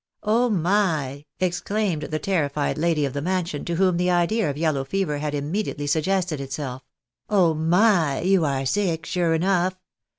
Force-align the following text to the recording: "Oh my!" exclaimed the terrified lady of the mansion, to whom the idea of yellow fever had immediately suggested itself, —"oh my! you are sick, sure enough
"Oh 0.23 0.49
my!" 0.49 1.25
exclaimed 1.39 2.01
the 2.01 2.17
terrified 2.17 2.75
lady 2.75 3.05
of 3.05 3.13
the 3.13 3.21
mansion, 3.21 3.63
to 3.65 3.75
whom 3.75 3.97
the 3.97 4.09
idea 4.09 4.49
of 4.49 4.57
yellow 4.57 4.83
fever 4.83 5.19
had 5.19 5.35
immediately 5.35 5.85
suggested 5.85 6.41
itself, 6.41 6.81
—"oh 7.39 7.53
my! 7.53 8.19
you 8.21 8.43
are 8.43 8.65
sick, 8.65 9.05
sure 9.05 9.35
enough 9.35 9.77